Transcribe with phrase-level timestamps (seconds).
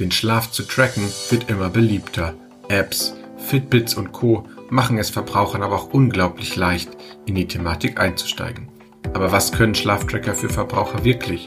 [0.00, 2.32] Den Schlaf zu tracken wird immer beliebter.
[2.68, 4.48] Apps, Fitbits und Co.
[4.70, 6.88] machen es Verbrauchern aber auch unglaublich leicht,
[7.26, 8.68] in die Thematik einzusteigen.
[9.12, 11.44] Aber was können Schlaftracker für Verbraucher wirklich?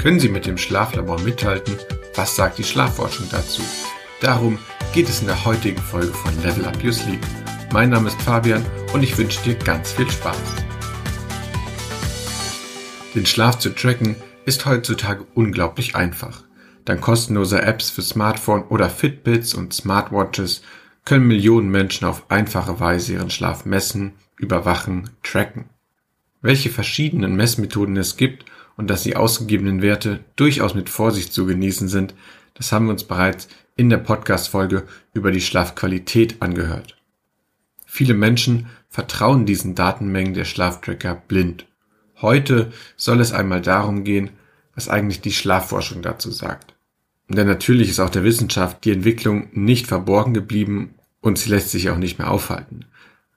[0.00, 1.76] Können sie mit dem Schlaflabor mithalten?
[2.16, 3.62] Was sagt die Schlafforschung dazu?
[4.20, 4.58] Darum
[4.92, 7.20] geht es in der heutigen Folge von Level Up Your Sleep.
[7.72, 10.36] Mein Name ist Fabian und ich wünsche dir ganz viel Spaß.
[13.14, 16.42] Den Schlaf zu tracken ist heutzutage unglaublich einfach.
[16.84, 20.62] Dank kostenloser Apps für Smartphone oder Fitbits und Smartwatches
[21.04, 25.66] können Millionen Menschen auf einfache Weise ihren Schlaf messen, überwachen, tracken.
[26.40, 28.44] Welche verschiedenen Messmethoden es gibt
[28.76, 32.14] und dass die ausgegebenen Werte durchaus mit Vorsicht zu genießen sind,
[32.54, 36.96] das haben wir uns bereits in der Podcast-Folge über die Schlafqualität angehört.
[37.86, 41.66] Viele Menschen vertrauen diesen Datenmengen der Schlaftracker blind.
[42.20, 44.30] Heute soll es einmal darum gehen,
[44.74, 46.74] was eigentlich die Schlafforschung dazu sagt.
[47.28, 51.90] Denn natürlich ist auch der Wissenschaft die Entwicklung nicht verborgen geblieben und sie lässt sich
[51.90, 52.84] auch nicht mehr aufhalten.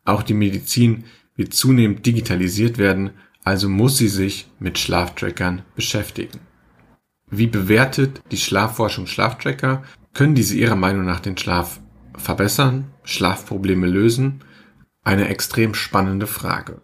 [0.03, 3.11] Auch die Medizin wird zunehmend digitalisiert werden,
[3.43, 6.39] also muss sie sich mit Schlaftrackern beschäftigen.
[7.29, 9.83] Wie bewertet die Schlafforschung Schlaftracker?
[10.13, 11.79] Können diese Ihrer Meinung nach den Schlaf
[12.17, 14.41] verbessern, Schlafprobleme lösen?
[15.03, 16.81] Eine extrem spannende Frage.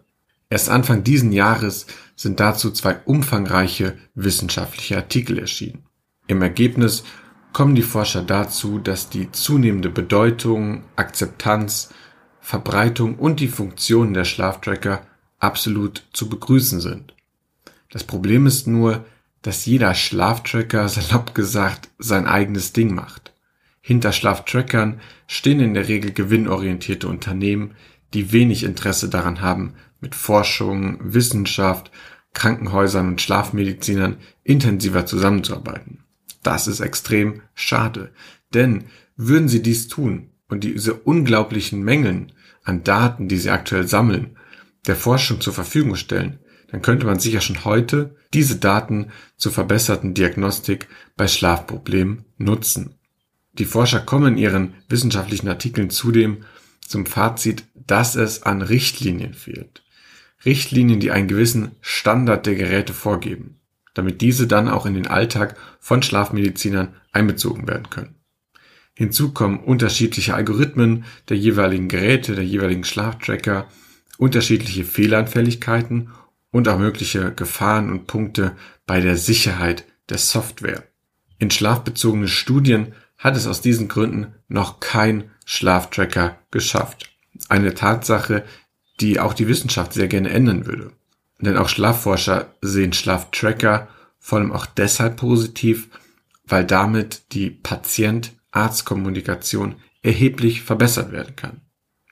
[0.52, 5.86] Erst Anfang diesen Jahres sind dazu zwei umfangreiche wissenschaftliche Artikel erschienen.
[6.26, 7.04] Im Ergebnis
[7.54, 11.88] kommen die Forscher dazu, dass die zunehmende Bedeutung, Akzeptanz,
[12.42, 15.06] Verbreitung und die Funktionen der Schlaftracker
[15.38, 17.14] absolut zu begrüßen sind.
[17.88, 19.06] Das Problem ist nur,
[19.40, 23.32] dass jeder Schlaftracker salopp gesagt sein eigenes Ding macht.
[23.80, 27.74] Hinter Schlaftrackern stehen in der Regel gewinnorientierte Unternehmen,
[28.12, 31.90] die wenig Interesse daran haben, mit Forschung, Wissenschaft,
[32.34, 36.04] Krankenhäusern und Schlafmedizinern intensiver zusammenzuarbeiten.
[36.42, 38.12] Das ist extrem schade,
[38.52, 38.84] denn
[39.16, 42.32] würden sie dies tun und diese unglaublichen Mengen
[42.64, 44.36] an Daten, die sie aktuell sammeln,
[44.86, 50.14] der Forschung zur Verfügung stellen, dann könnte man sicher schon heute diese Daten zur verbesserten
[50.14, 52.94] Diagnostik bei Schlafproblemen nutzen.
[53.52, 56.44] Die Forscher kommen in ihren wissenschaftlichen Artikeln zudem
[56.80, 59.82] zum Fazit, dass es an Richtlinien fehlt.
[60.44, 63.60] Richtlinien, die einen gewissen Standard der Geräte vorgeben,
[63.94, 68.14] damit diese dann auch in den Alltag von Schlafmedizinern einbezogen werden können.
[68.94, 73.68] Hinzu kommen unterschiedliche Algorithmen der jeweiligen Geräte, der jeweiligen Schlaftracker,
[74.18, 76.10] unterschiedliche Fehleranfälligkeiten
[76.50, 78.54] und auch mögliche Gefahren und Punkte
[78.86, 80.84] bei der Sicherheit der Software.
[81.38, 87.10] In schlafbezogene Studien hat es aus diesen Gründen noch kein Schlaftracker geschafft.
[87.48, 88.44] Eine Tatsache,
[89.00, 90.92] die auch die Wissenschaft sehr gerne ändern würde.
[91.40, 93.88] Denn auch Schlafforscher sehen Schlaftracker
[94.18, 95.88] vor allem auch deshalb positiv,
[96.46, 101.60] weil damit die Patient-Arzt-Kommunikation erheblich verbessert werden kann.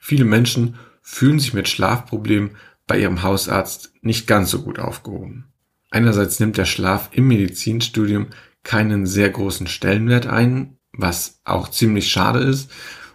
[0.01, 5.45] Viele Menschen fühlen sich mit Schlafproblemen bei ihrem Hausarzt nicht ganz so gut aufgehoben.
[5.91, 8.29] Einerseits nimmt der Schlaf im Medizinstudium
[8.63, 12.71] keinen sehr großen Stellenwert ein, was auch ziemlich schade ist,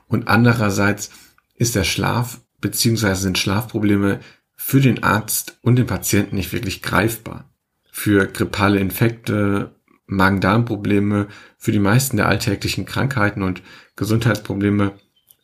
[0.07, 1.09] und andererseits
[1.55, 4.21] ist der Schlaf beziehungsweise sind Schlafprobleme
[4.55, 7.47] für den Arzt und den Patienten nicht wirklich greifbar.
[7.91, 9.75] Für grippale Infekte,
[10.07, 11.27] Magen-Darm-Probleme,
[11.59, 13.61] für die meisten der alltäglichen Krankheiten und
[13.95, 14.93] Gesundheitsprobleme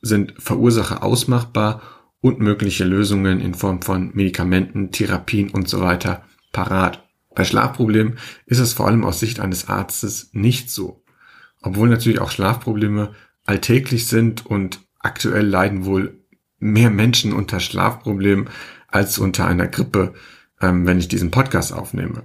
[0.01, 1.83] sind Verursacher ausmachbar
[2.21, 7.07] und mögliche Lösungen in Form von Medikamenten, Therapien und so weiter parat.
[7.35, 8.17] Bei Schlafproblemen
[8.47, 11.03] ist es vor allem aus Sicht eines Arztes nicht so.
[11.61, 13.13] Obwohl natürlich auch Schlafprobleme
[13.45, 16.20] alltäglich sind und aktuell leiden wohl
[16.61, 18.49] mehr Menschen unter Schlafproblemen
[18.87, 20.13] als unter einer Grippe,
[20.61, 22.23] ähm, wenn ich diesen Podcast aufnehme.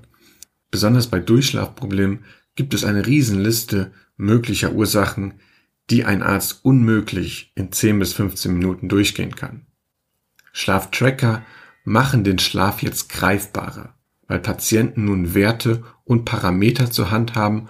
[0.71, 2.25] Besonders bei Durchschlafproblemen
[2.55, 5.35] gibt es eine Riesenliste möglicher Ursachen,
[5.91, 9.67] die ein Arzt unmöglich in 10 bis 15 Minuten durchgehen kann.
[10.53, 11.45] Schlaftracker
[11.85, 13.95] machen den Schlaf jetzt greifbarer,
[14.27, 17.69] weil Patienten nun Werte und Parameter zur Hand haben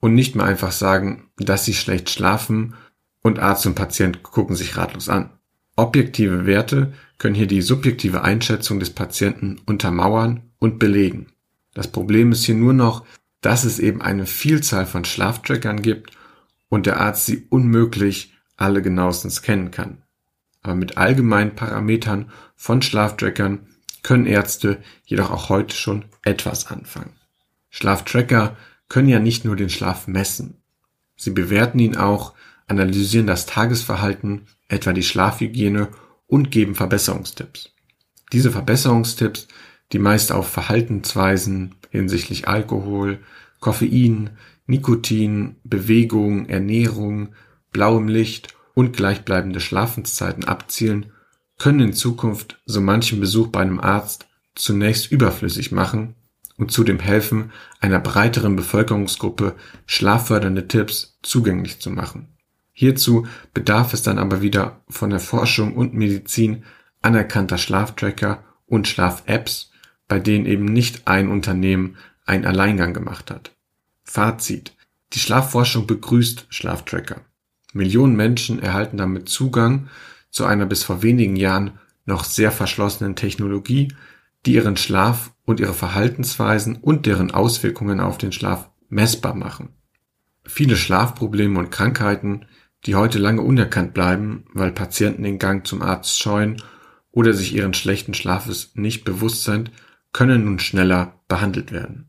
[0.00, 2.74] und nicht mehr einfach sagen, dass sie schlecht schlafen
[3.20, 5.37] und Arzt und Patient gucken sich ratlos an.
[5.78, 11.28] Objektive Werte können hier die subjektive Einschätzung des Patienten untermauern und belegen.
[11.72, 13.06] Das Problem ist hier nur noch,
[13.42, 16.10] dass es eben eine Vielzahl von Schlaftrackern gibt
[16.68, 20.02] und der Arzt sie unmöglich alle genauestens kennen kann.
[20.62, 23.68] Aber mit allgemeinen Parametern von Schlaftrackern
[24.02, 27.12] können Ärzte jedoch auch heute schon etwas anfangen.
[27.70, 28.56] Schlaftracker
[28.88, 30.56] können ja nicht nur den Schlaf messen.
[31.14, 32.34] Sie bewerten ihn auch,
[32.66, 35.88] analysieren das Tagesverhalten etwa die Schlafhygiene
[36.26, 37.70] und geben Verbesserungstipps.
[38.32, 39.48] Diese Verbesserungstipps,
[39.92, 43.20] die meist auf Verhaltensweisen hinsichtlich Alkohol,
[43.60, 44.30] Koffein,
[44.66, 47.34] Nikotin, Bewegung, Ernährung,
[47.72, 51.06] blauem Licht und gleichbleibende Schlafenszeiten abzielen,
[51.58, 56.14] können in Zukunft so manchen Besuch bei einem Arzt zunächst überflüssig machen
[56.56, 59.54] und zudem helfen, einer breiteren Bevölkerungsgruppe
[59.86, 62.37] schlaffördernde Tipps zugänglich zu machen.
[62.80, 66.62] Hierzu bedarf es dann aber wieder von der Forschung und Medizin
[67.02, 69.72] anerkannter Schlaftracker und Schlaf-Apps,
[70.06, 73.50] bei denen eben nicht ein Unternehmen einen Alleingang gemacht hat.
[74.04, 74.76] Fazit.
[75.12, 77.22] Die Schlafforschung begrüßt Schlaftracker.
[77.72, 79.88] Millionen Menschen erhalten damit Zugang
[80.30, 83.92] zu einer bis vor wenigen Jahren noch sehr verschlossenen Technologie,
[84.46, 89.70] die ihren Schlaf und ihre Verhaltensweisen und deren Auswirkungen auf den Schlaf messbar machen.
[90.44, 92.46] Viele Schlafprobleme und Krankheiten,
[92.88, 96.62] die heute lange unerkannt bleiben, weil Patienten den Gang zum Arzt scheuen
[97.10, 99.70] oder sich ihren schlechten Schlafes nicht bewusst sind,
[100.14, 102.08] können nun schneller behandelt werden.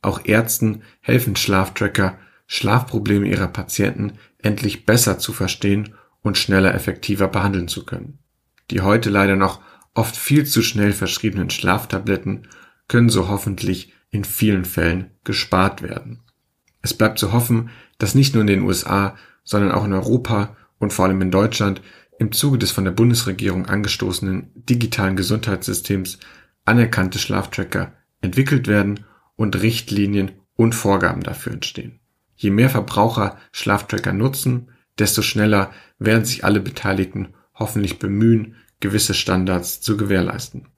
[0.00, 2.16] Auch Ärzten helfen Schlaftracker,
[2.46, 8.18] Schlafprobleme ihrer Patienten endlich besser zu verstehen und schneller effektiver behandeln zu können.
[8.70, 9.60] Die heute leider noch
[9.92, 12.48] oft viel zu schnell verschriebenen Schlaftabletten
[12.88, 16.22] können so hoffentlich in vielen Fällen gespart werden.
[16.80, 17.68] Es bleibt zu hoffen,
[17.98, 19.14] dass nicht nur in den USA,
[19.48, 21.80] sondern auch in Europa und vor allem in Deutschland
[22.18, 26.18] im Zuge des von der Bundesregierung angestoßenen digitalen Gesundheitssystems
[26.66, 29.06] anerkannte Schlaftracker entwickelt werden
[29.36, 31.98] und Richtlinien und Vorgaben dafür entstehen.
[32.36, 34.68] Je mehr Verbraucher Schlaftracker nutzen,
[34.98, 40.68] desto schneller werden sich alle Beteiligten hoffentlich bemühen, gewisse Standards zu gewährleisten.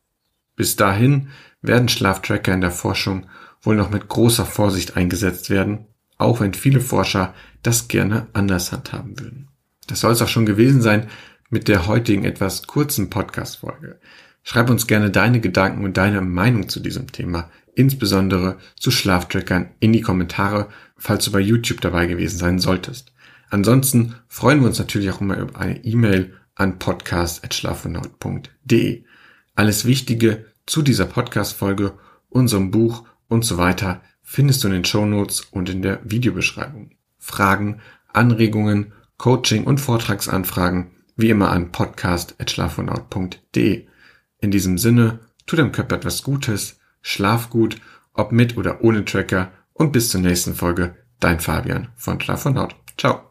[0.55, 1.31] Bis dahin
[1.61, 3.27] werden Schlaftracker in der Forschung
[3.63, 5.87] wohl noch mit großer Vorsicht eingesetzt werden,
[6.19, 9.49] auch wenn viele Forscher das gerne anders handhaben würden.
[9.87, 11.09] Das soll es auch schon gewesen sein
[11.51, 14.01] mit der heutigen etwas kurzen Podcast-Folge.
[14.43, 19.93] Schreib uns gerne deine Gedanken und deine Meinung zu diesem Thema, insbesondere zu Schlaftrackern, in
[19.93, 23.13] die Kommentare, falls du bei YouTube dabei gewesen sein solltest.
[23.51, 29.05] Ansonsten freuen wir uns natürlich auch immer über eine E-Mail an podcast.schlafenhaut.de.
[29.55, 31.99] Alles Wichtige zu dieser Podcast-Folge,
[32.29, 36.93] unserem Buch und so weiter findest du in den Show Notes und in der Videobeschreibung.
[37.21, 37.81] Fragen,
[38.13, 43.87] Anregungen, Coaching und Vortragsanfragen wie immer an podcast.schlafenhaut.de.
[44.41, 47.77] In diesem Sinne, tu deinem Körper etwas Gutes, schlaf gut,
[48.15, 52.59] ob mit oder ohne Tracker und bis zur nächsten Folge, dein Fabian von Schlaf und
[52.59, 52.75] Haut.
[52.97, 53.30] Ciao.